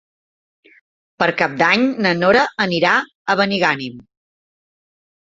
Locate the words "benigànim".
3.41-4.01